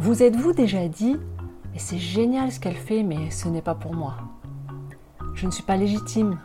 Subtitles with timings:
[0.00, 1.16] Vous êtes-vous déjà dit
[1.72, 4.14] Mais c'est génial ce qu'elle fait, mais ce n'est pas pour moi.
[5.34, 6.38] Je ne suis pas légitime.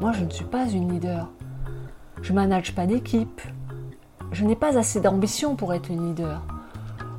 [0.00, 1.28] Moi, je ne suis pas une leader.
[2.22, 3.42] Je manage pas d'équipe.
[4.32, 6.40] Je n'ai pas assez d'ambition pour être une leader.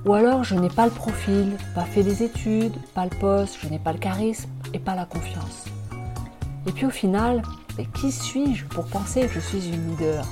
[0.07, 3.69] Ou alors, je n'ai pas le profil, pas fait les études, pas le poste, je
[3.69, 5.65] n'ai pas le charisme et pas la confiance.
[6.65, 7.43] Et puis au final,
[7.93, 10.25] qui suis-je pour penser que je suis une leader?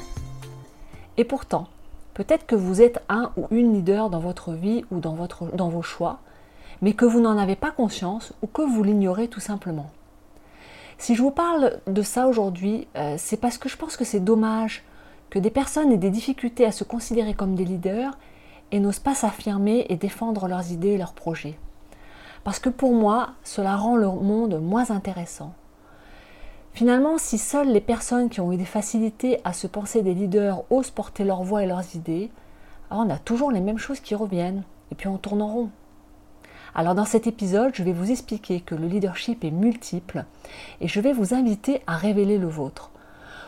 [1.15, 1.67] Et pourtant,
[2.17, 6.17] peut-être que vous êtes un ou une leader dans votre vie ou dans, vos choix,
[6.81, 9.91] mais que vous n'en avez pas conscience ou que vous l'ignorez tout simplement.
[10.97, 14.19] Si je vous parle de ça aujourd'hui, euh, c'est parce que je pense que c'est
[14.19, 14.83] dommage
[15.29, 18.17] que des personnes aient des difficultés à se considérer comme des leaders
[18.71, 21.59] et n'osent pas s'affirmer et défendre leurs idées et leurs projets.
[22.43, 25.53] Parce que pour moi, cela rend le monde moins intéressant.
[26.77, 30.61] Finalement, si seules les personnes qui ont eu des facilités à se penser des leaders
[30.69, 32.29] osent porter leur voix et leurs idées,
[32.91, 35.69] on a toujours les mêmes choses qui reviennent, et puis on tourne en rond.
[36.75, 40.25] Alors dans cet épisode, je vais vous expliquer que le leadership est multiple,
[40.79, 42.91] et je vais vous inviter à révéler le vôtre.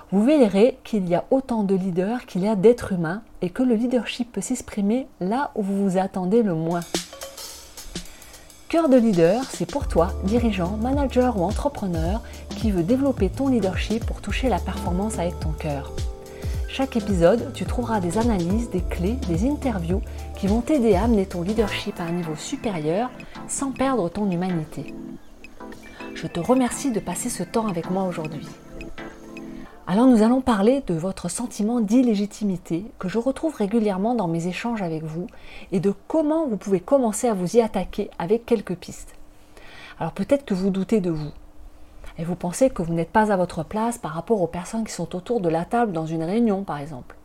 [0.09, 3.61] Vous verrez qu'il y a autant de leaders qu'il y a d'êtres humains, et que
[3.61, 6.82] le leadership peut s'exprimer là où vous vous attendez le moins.
[8.70, 12.22] Cœur de leader, c'est pour toi, dirigeant, manager ou entrepreneur,
[12.56, 15.92] qui veut développer ton leadership pour toucher la performance avec ton cœur.
[16.67, 20.03] Chaque épisode, tu trouveras des analyses, des clés, des interviews
[20.38, 23.09] qui vont t'aider à amener ton leadership à un niveau supérieur
[23.48, 24.94] sans perdre ton humanité.
[26.14, 28.45] Je te remercie de passer ce temps avec moi aujourd'hui.
[29.92, 34.84] Alors nous allons parler de votre sentiment d'illégitimité que je retrouve régulièrement dans mes échanges
[34.84, 35.26] avec vous
[35.72, 39.16] et de comment vous pouvez commencer à vous y attaquer avec quelques pistes.
[40.00, 41.32] Alors peut-être que vous doutez de vous
[42.20, 44.94] et vous pensez que vous n'êtes pas à votre place par rapport aux personnes qui
[44.94, 47.16] sont autour de la table dans une réunion par exemple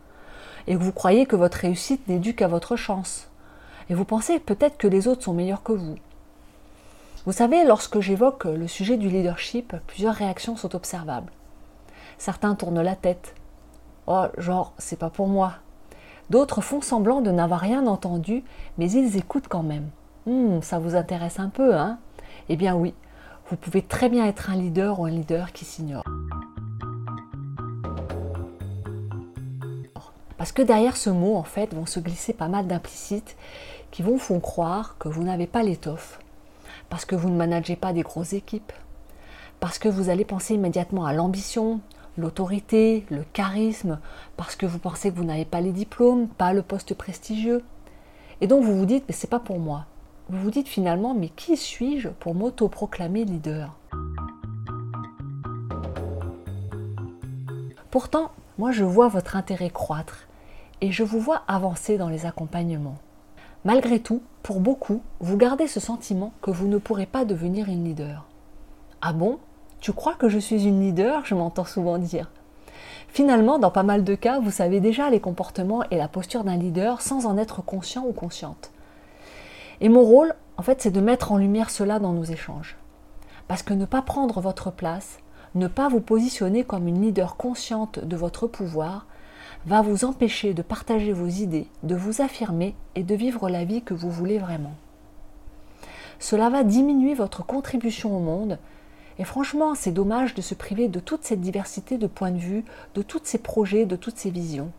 [0.65, 3.27] et que vous croyez que votre réussite n'est due qu'à votre chance
[3.91, 5.97] et vous pensez peut-être que les autres sont meilleurs que vous.
[7.27, 11.31] Vous savez, lorsque j'évoque le sujet du leadership, plusieurs réactions sont observables.
[12.17, 13.35] Certains tournent la tête.
[14.07, 15.53] Oh, genre, c'est pas pour moi.
[16.29, 18.43] D'autres font semblant de n'avoir rien entendu,
[18.77, 19.89] mais ils écoutent quand même.
[20.27, 21.99] Hum, ça vous intéresse un peu, hein?
[22.49, 22.93] Eh bien oui,
[23.49, 26.03] vous pouvez très bien être un leader ou un leader qui s'ignore.
[30.37, 33.35] Parce que derrière ce mot, en fait, vont se glisser pas mal d'implicites
[33.91, 36.19] qui vont vous faire croire que vous n'avez pas l'étoffe,
[36.89, 38.73] parce que vous ne managez pas des grosses équipes,
[39.59, 41.79] parce que vous allez penser immédiatement à l'ambition,
[42.17, 43.99] l'autorité, le charisme,
[44.37, 47.63] parce que vous pensez que vous n'avez pas les diplômes, pas le poste prestigieux.
[48.41, 49.85] Et donc vous vous dites, mais c'est pas pour moi.
[50.29, 53.77] Vous vous dites finalement, mais qui suis-je pour m'autoproclamer leader?
[57.91, 60.27] Pourtant, moi je vois votre intérêt croître
[60.81, 62.97] et je vous vois avancer dans les accompagnements.
[63.63, 67.85] Malgré tout, pour beaucoup, vous gardez ce sentiment que vous ne pourrez pas devenir une
[67.85, 68.25] leader.
[69.01, 69.39] Ah bon?
[69.85, 71.23] Tu crois que je suis une leader?
[71.25, 72.31] Je m'entends souvent dire.
[73.07, 76.57] Finalement, dans pas mal de cas, vous savez déjà les comportements et la posture d'un
[76.57, 78.71] leader sans en être conscient ou consciente.
[79.81, 82.77] Et mon rôle, en fait, c'est de mettre en lumière cela dans nos échanges.
[83.47, 85.19] Parce que ne pas prendre votre place,
[85.53, 89.05] ne pas vous positionner comme une leader consciente de votre pouvoir,
[89.67, 93.83] va vous empêcher de partager vos idées, de vous affirmer et de vivre la vie
[93.83, 94.73] que vous voulez vraiment.
[96.17, 98.57] Cela va diminuer votre contribution au monde
[99.17, 102.65] et franchement, c'est dommage de se priver de toute cette diversité de points de vue,
[102.95, 104.71] de tous ces projets, de toutes ces visions.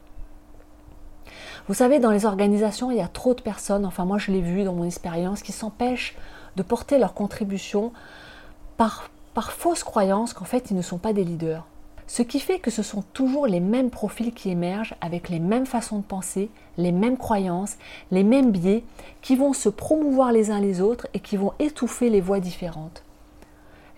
[1.69, 4.41] Vous savez, dans les organisations, il y a trop de personnes, enfin moi je l'ai
[4.41, 6.17] vu dans mon expérience, qui s'empêchent
[6.55, 7.93] de porter leur contribution
[8.77, 11.67] par, fausse croyance qu'en fait ils ne sont pas des leaders.
[12.07, 15.67] Ce qui fait que ce sont toujours les mêmes profils qui émergent avec les mêmes
[15.67, 17.77] façons de penser, les mêmes croyances,
[18.13, 18.85] les mêmes biais,
[19.23, 23.03] qui vont se promouvoir les uns les autres et qui vont étouffer les voix différentes.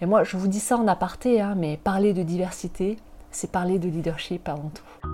[0.01, 2.99] Et moi, je vous dis ça en aparté, hein, mais parler de diversité,
[3.31, 5.09] c'est parler de leadership avant tout.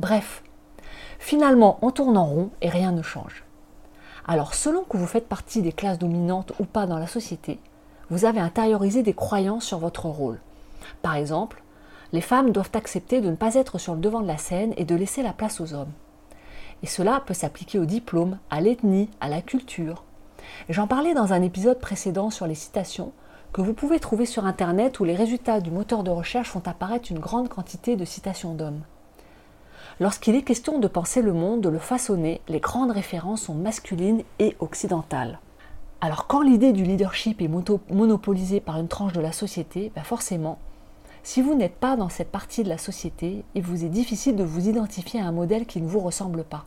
[0.00, 0.42] Bref,
[1.18, 3.44] finalement, on tourne en rond et rien ne change.
[4.26, 7.60] Alors, selon que vous faites partie des classes dominantes ou pas dans la société,
[8.10, 10.40] vous avez intériorisé des croyances sur votre rôle.
[11.02, 11.62] Par exemple,
[12.12, 14.84] les femmes doivent accepter de ne pas être sur le devant de la scène et
[14.84, 15.92] de laisser la place aux hommes.
[16.82, 20.02] Et cela peut s'appliquer au diplôme, à l'ethnie, à la culture,
[20.68, 23.12] J'en parlais dans un épisode précédent sur les citations
[23.52, 27.10] que vous pouvez trouver sur Internet où les résultats du moteur de recherche font apparaître
[27.10, 28.82] une grande quantité de citations d'hommes.
[29.98, 34.22] Lorsqu'il est question de penser le monde, de le façonner, les grandes références sont masculines
[34.38, 35.40] et occidentales.
[36.00, 37.50] Alors quand l'idée du leadership est
[37.90, 40.58] monopolisée par une tranche de la société, ben forcément,
[41.22, 44.44] Si vous n'êtes pas dans cette partie de la société, il vous est difficile de
[44.44, 46.64] vous identifier à un modèle qui ne vous ressemble pas.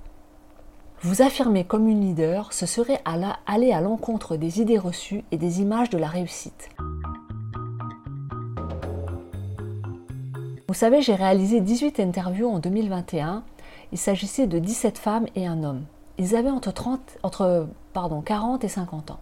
[1.06, 3.02] Vous affirmer comme une leader, ce serait
[3.46, 6.70] aller à l'encontre des idées reçues et des images de la réussite.
[10.70, 13.44] Vous savez, j'ai réalisé 18 interviews en 2021.
[13.92, 15.84] Il s'agissait de 17 femmes et un homme.
[16.18, 19.20] Ils avaient entre, 30, entre pardon, 40 et 50 ans.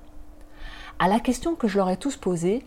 [0.99, 2.63] À la question que je leur ai tous posée,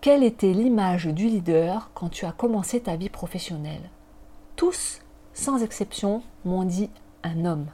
[0.00, 3.90] quelle était l'image du leader quand tu as commencé ta vie professionnelle?
[4.54, 5.00] Tous,
[5.32, 6.90] sans exception, m'ont dit
[7.24, 7.66] un homme.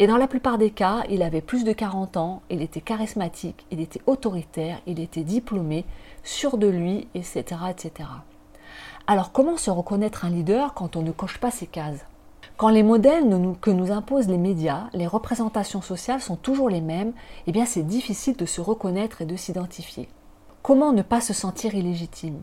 [0.00, 3.66] Et dans la plupart des cas, il avait plus de 40 ans, il était charismatique,
[3.72, 5.84] il était autoritaire, il était diplômé,
[6.22, 7.42] sûr de lui, etc.
[7.68, 8.08] etc.
[9.08, 12.04] Alors comment se reconnaître un leader quand on ne coche pas ces cases?
[12.56, 13.24] Quand les modèles
[13.60, 17.12] que nous imposent les médias, les représentations sociales sont toujours les mêmes,
[17.48, 20.08] eh bien c'est difficile de se reconnaître et de s'identifier.
[20.62, 22.40] Comment ne pas se sentir illégitime?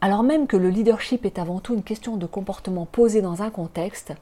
[0.00, 3.50] Alors même que le leadership est avant tout une question de comportement posé dans un
[3.50, 4.12] contexte,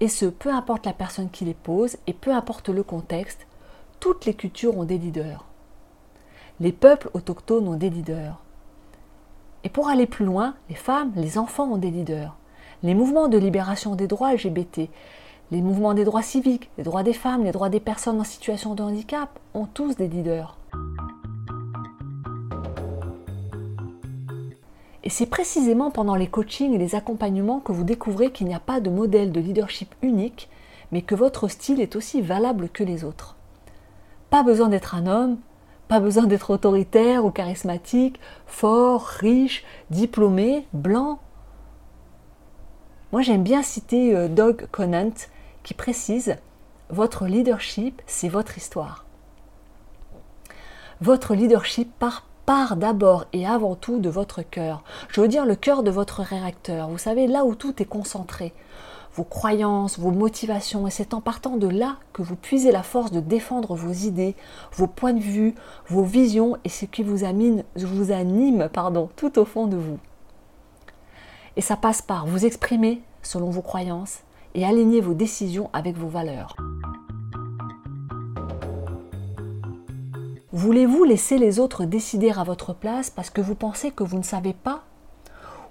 [0.00, 3.46] et ce, peu importe la personne qui les pose et peu importe le contexte,
[3.98, 5.44] toutes les cultures ont des leaders.
[6.60, 8.40] Les peuples autochtones ont des leaders.
[9.64, 12.36] Et pour aller plus loin, les femmes, les enfants ont des leaders.
[12.82, 14.88] Les mouvements de libération des droits LGBT,
[15.50, 18.74] les mouvements des droits civiques, les droits des femmes, les droits des personnes en situation
[18.74, 20.56] de handicap ont tous des leaders.
[25.06, 28.58] Et c'est précisément pendant les coachings et les accompagnements que vous découvrez qu'il n'y a
[28.58, 30.50] pas de modèle de leadership unique,
[30.90, 33.36] mais que votre style est aussi valable que les autres.
[34.30, 35.38] Pas besoin d'être un homme,
[35.86, 38.18] pas besoin d'être autoritaire ou charismatique,
[38.48, 41.20] fort, riche, diplômé, blanc.
[43.12, 45.14] Moi j'aime bien citer euh, Doug Conant
[45.62, 46.34] qui précise
[46.90, 49.04] Votre leadership, c'est votre histoire.
[51.00, 52.24] Votre leadership part,
[52.76, 54.84] d'abord et avant tout de votre cœur.
[55.08, 56.88] Je veux dire le cœur de votre réacteur.
[56.88, 58.52] Vous savez, là où tout est concentré.
[59.14, 63.10] Vos croyances, vos motivations, et c'est en partant de là que vous puisez la force
[63.10, 64.36] de défendre vos idées,
[64.72, 65.54] vos points de vue,
[65.88, 69.98] vos visions et ce qui vous anime, vous anime pardon, tout au fond de vous.
[71.56, 74.18] Et ça passe par vous exprimer selon vos croyances,
[74.54, 76.54] et alignez vos décisions avec vos valeurs.
[80.56, 84.22] Voulez-vous laisser les autres décider à votre place parce que vous pensez que vous ne
[84.22, 84.84] savez pas?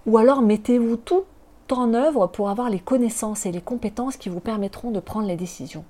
[0.06, 1.24] Ou alors mettez-vous tout
[1.72, 5.38] en œuvre pour avoir les connaissances et les compétences qui vous permettront de prendre les
[5.38, 5.86] décisions?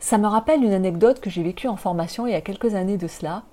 [0.00, 2.96] Ça me rappelle une anecdote que j'ai vécue en formation il y a quelques années
[2.96, 3.44] de cela.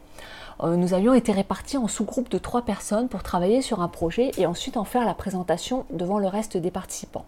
[0.64, 4.32] Euh, nous avions été répartis en sous-groupes de trois personnes pour travailler sur un projet
[4.40, 7.26] et ensuite en faire la présentation devant le reste des participants.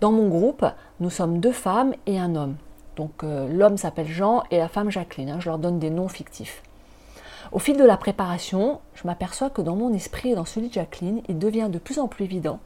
[0.00, 0.66] Dans mon groupe,
[0.98, 2.56] nous sommes deux femmes et un homme.
[3.00, 5.30] Donc euh, l'homme s'appelle Jean et la femme Jacqueline.
[5.30, 6.62] Hein, je leur donne des noms fictifs.
[7.50, 10.74] Au fil de la préparation, je m'aperçois que dans mon esprit et dans celui de
[10.74, 12.60] Jacqueline, il devient de plus en plus évident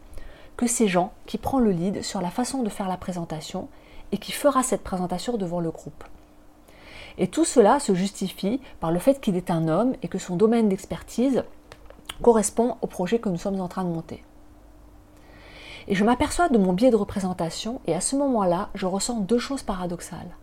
[0.56, 3.68] que c'est Jean qui prend le lead sur la façon de faire la présentation
[4.10, 6.02] et qui fera cette présentation devant le groupe.
[7.16, 10.34] Et tout cela se justifie par le fait qu'il est un homme et que son
[10.34, 11.44] domaine d'expertise
[12.22, 14.24] correspond au projet que nous sommes en train de monter.
[15.88, 19.38] Et je m'aperçois de mon biais de représentation et à ce moment-là, je ressens deux
[19.38, 20.36] choses paradoxales.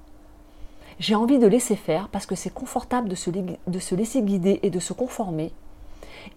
[1.00, 4.80] J'ai envie de laisser faire parce que c'est confortable de se, laisser guider et de
[4.80, 5.52] se conformer.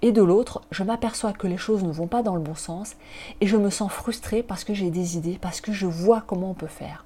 [0.00, 2.96] Et de l'autre, je m'aperçois que les choses ne vont pas dans le bon sens
[3.42, 6.50] et je me sens frustrée parce que j'ai des idées, parce que je vois comment
[6.50, 7.04] on peut faire.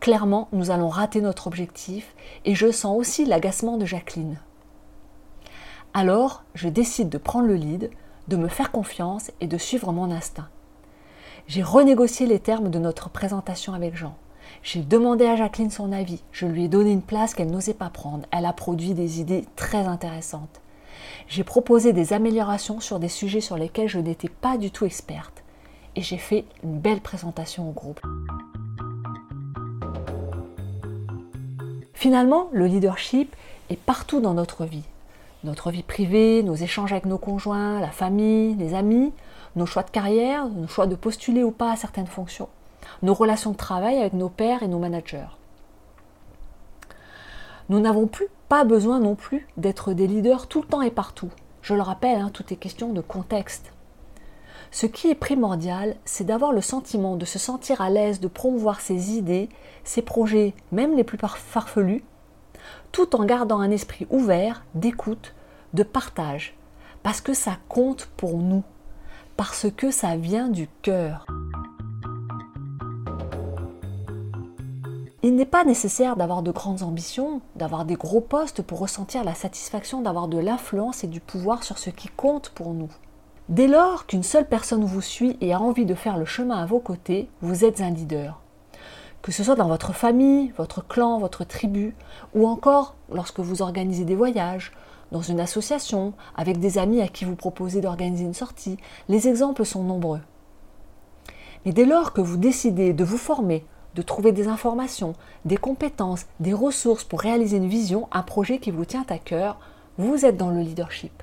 [0.00, 2.14] Clairement, nous allons rater notre objectif
[2.46, 4.38] et je sens aussi l'agacement de Jacqueline.
[5.92, 7.90] Alors, je décide de prendre le lead,
[8.28, 10.48] de me faire confiance et de suivre mon instinct.
[11.46, 14.16] J'ai renégocié les termes de notre présentation avec Jean.
[14.62, 16.22] J'ai demandé à Jacqueline son avis.
[16.32, 18.26] Je lui ai donné une place qu'elle n'osait pas prendre.
[18.30, 20.62] Elle a produit des idées très intéressantes.
[21.28, 25.44] J'ai proposé des améliorations sur des sujets sur lesquels je n'étais pas du tout experte.
[25.96, 28.00] Et j'ai fait une belle présentation au groupe.
[31.92, 33.36] Finalement, le leadership
[33.68, 34.84] est partout dans notre vie
[35.44, 39.12] notre vie privée, nos échanges avec nos conjoints, la famille, les amis,
[39.56, 42.48] nos choix de carrière, nos choix de postuler ou pas à certaines fonctions,
[43.02, 45.26] nos relations de travail avec nos pairs et nos managers.
[47.68, 51.30] Nous n'avons plus pas besoin non plus d'être des leaders tout le temps et partout.
[51.62, 53.72] Je le rappelle, hein, tout est question de contexte.
[54.70, 58.80] Ce qui est primordial, c'est d'avoir le sentiment de se sentir à l'aise de promouvoir
[58.80, 59.48] ses idées,
[59.84, 62.04] ses projets, même les plus farfelus,
[62.92, 65.34] tout en gardant un esprit ouvert, d'écoute,
[65.74, 66.56] de partage,
[67.02, 68.64] parce que ça compte pour nous,
[69.36, 71.26] parce que ça vient du cœur.
[75.22, 79.34] Il n'est pas nécessaire d'avoir de grandes ambitions, d'avoir des gros postes pour ressentir la
[79.34, 82.90] satisfaction d'avoir de l'influence et du pouvoir sur ce qui compte pour nous.
[83.48, 86.66] Dès lors qu'une seule personne vous suit et a envie de faire le chemin à
[86.66, 88.40] vos côtés, vous êtes un leader.
[89.22, 91.94] Que ce soit dans votre famille, votre clan, votre tribu,
[92.34, 94.72] ou encore lorsque vous organisez des voyages,
[95.14, 98.78] dans une association, avec des amis à qui vous proposez d'organiser une sortie,
[99.08, 100.18] les exemples sont nombreux.
[101.64, 105.12] Mais dès lors que vous décidez de vous former, de trouver des informations,
[105.44, 109.60] des compétences, des ressources pour réaliser une vision, un projet qui vous tient à cœur,
[109.98, 111.22] vous êtes dans le leadership.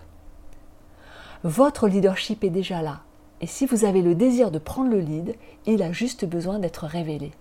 [1.43, 3.01] Votre leadership est déjà là.
[3.41, 6.85] Et si vous avez le désir de prendre le lead, il a juste besoin d'être
[6.85, 7.33] révélé.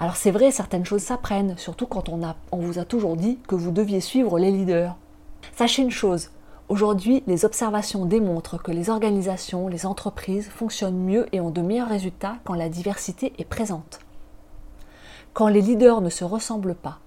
[0.00, 3.70] Alors c'est vrai, certaines choses s'apprennent, surtout quand on, vous a toujours dit que vous
[3.70, 4.96] deviez suivre les leaders.
[5.54, 6.30] Sachez une chose,
[6.70, 11.88] Aujourd'hui, les observations démontrent que les organisations, les entreprises fonctionnent mieux et ont de meilleurs
[11.88, 13.98] résultats quand la diversité est présente.
[15.34, 17.00] Quand les leaders ne se ressemblent pas.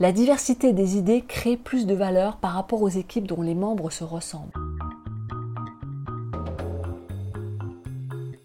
[0.00, 3.90] La diversité des idées crée plus de valeur par rapport aux équipes dont les membres
[3.90, 4.50] se ressemblent.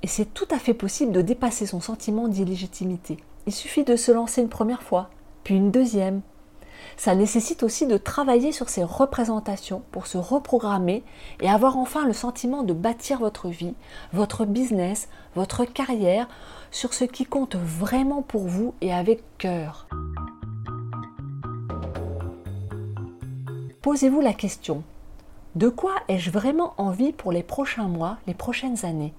[0.04, 3.18] Et c'est tout à fait possible de dépasser son sentiment d'illégitimité.
[3.48, 5.10] Il suffit de se lancer une première fois,
[5.46, 6.22] puis une deuxième,
[6.98, 11.02] ça nécessite aussi de travailler sur ces représentations pour se reprogrammer
[11.40, 13.74] et avoir enfin le sentiment de bâtir votre vie,
[14.12, 16.28] votre business, votre carrière
[16.72, 19.88] sur ce qui compte vraiment pour vous et avec cœur.
[23.82, 24.84] Posez-vous la question,
[25.56, 29.14] de quoi ai-je vraiment envie pour les prochains mois, les prochaines années?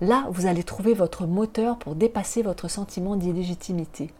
[0.00, 4.10] Là, vous allez trouver votre moteur pour dépasser votre sentiment d'illégitimité.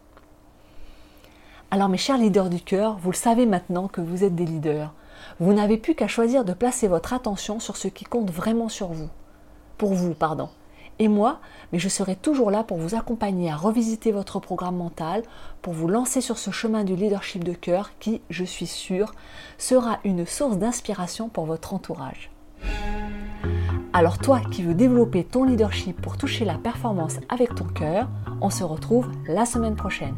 [1.69, 4.93] Alors mes chers leaders du cœur, vous le savez maintenant que vous êtes des leaders.
[5.39, 8.87] Vous n'avez plus qu'à choisir de placer votre attention sur ce qui compte vraiment sur
[8.87, 9.09] vous.
[9.77, 10.49] Pour vous, pardon.
[10.99, 11.39] Et moi,
[11.73, 15.23] mais je serai toujours là pour vous accompagner à revisiter votre programme mental,
[15.61, 19.11] pour vous lancer sur ce chemin du leadership de cœur qui, je suis sûre,
[19.57, 22.31] sera une source d'inspiration pour votre entourage.
[23.95, 28.09] Alors toi qui veux développer ton leadership pour toucher la performance avec ton cœur,
[28.41, 30.15] on se retrouve la semaine prochaine.